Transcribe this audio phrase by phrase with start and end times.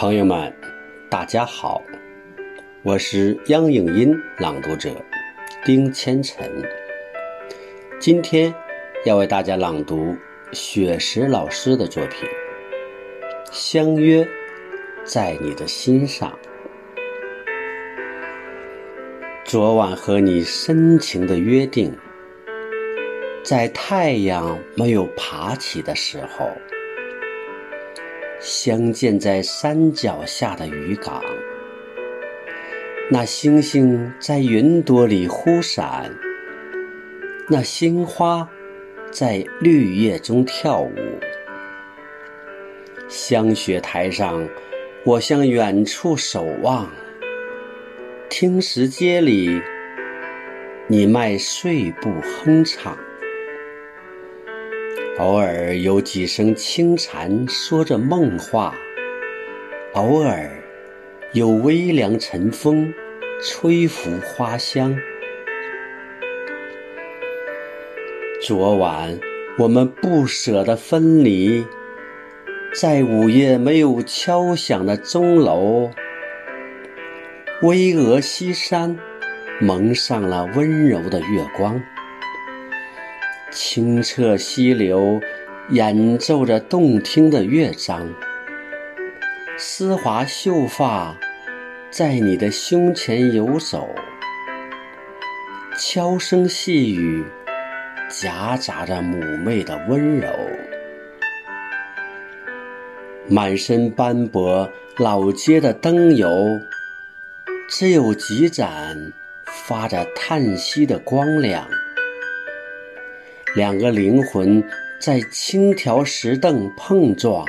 [0.00, 0.54] 朋友们，
[1.10, 1.82] 大家好，
[2.84, 4.94] 我是央影音朗读者
[5.64, 6.48] 丁千晨。
[7.98, 8.54] 今天
[9.04, 10.16] 要为大家朗读
[10.52, 12.28] 雪石老师的作品
[13.50, 14.24] 《相约
[15.02, 16.30] 在你的心上》。
[19.44, 21.92] 昨晚和你深情的约定，
[23.42, 26.48] 在太阳没有爬起的时候。
[28.40, 31.22] 相见在山脚下的渔港，
[33.10, 36.14] 那星星在云朵里忽闪，
[37.48, 38.48] 那鲜花
[39.10, 40.94] 在绿叶中跳舞。
[43.08, 44.48] 香雪台上，
[45.04, 46.88] 我向远处守望，
[48.30, 49.60] 听石阶里，
[50.86, 52.96] 你迈碎步哼唱。
[55.18, 58.72] 偶尔有几声轻蝉说着梦话，
[59.94, 60.48] 偶尔
[61.32, 62.94] 有微凉晨风
[63.42, 64.96] 吹拂花香。
[68.40, 69.18] 昨晚
[69.58, 71.66] 我们不舍得分离，
[72.72, 75.90] 在午夜没有敲响的钟楼，
[77.62, 78.96] 巍峨西山
[79.60, 81.82] 蒙上了温柔的月光。
[83.50, 85.18] 清澈溪流
[85.70, 88.06] 演奏着动听的乐章，
[89.56, 91.16] 丝滑秀发
[91.90, 93.88] 在你的胸前游走，
[95.78, 97.24] 悄声细语
[98.10, 100.28] 夹杂着妩媚的温柔。
[103.30, 106.28] 满身斑驳老街的灯油，
[107.70, 109.12] 只有几盏
[109.46, 111.66] 发着叹息的光亮。
[113.58, 114.62] 两个灵魂
[115.00, 117.44] 在青条石凳碰撞，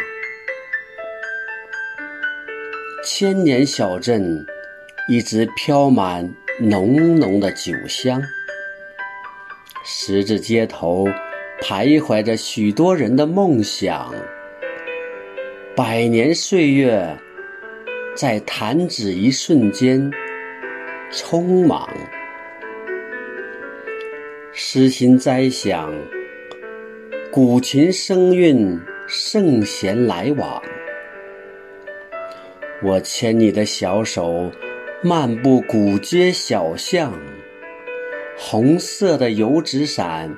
[3.06, 4.44] 千年小镇
[5.08, 6.28] 一直飘满
[6.60, 8.20] 浓浓的酒香。
[9.86, 11.08] 十字街头
[11.62, 14.12] 徘徊着许多人的梦想，
[15.76, 17.16] 百年岁月
[18.16, 20.12] 在弹指一瞬间
[21.12, 21.88] 匆忙。
[24.62, 25.90] 诗心哉想，
[27.32, 28.78] 古琴声韵，
[29.08, 30.62] 圣贤来往。
[32.84, 34.52] 我牵你的小手，
[35.02, 37.18] 漫步古街小巷，
[38.38, 40.30] 红色的油纸伞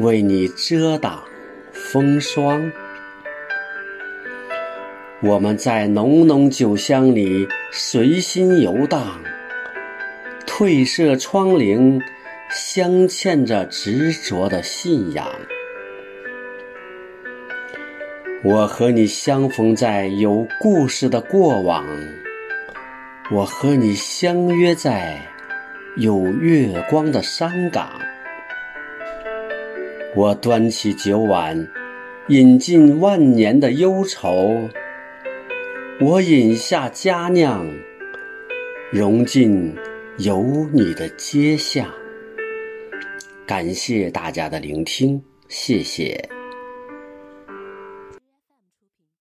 [0.00, 1.22] 为你遮挡
[1.70, 2.72] 风霜。
[5.22, 9.20] 我们在浓浓酒香里随心游荡，
[10.44, 12.02] 褪色窗棂。
[12.54, 15.26] 镶嵌着执着的信仰，
[18.44, 21.86] 我和你相逢在有故事的过往，
[23.30, 25.18] 我和你相约在
[25.96, 27.90] 有月光的山岗。
[30.14, 31.66] 我端起酒碗，
[32.28, 34.68] 饮尽万年的忧愁；
[36.02, 37.66] 我饮下佳酿，
[38.90, 39.74] 融进
[40.18, 41.90] 有你的街巷。
[43.52, 46.41] 感谢大家的聆听，谢谢。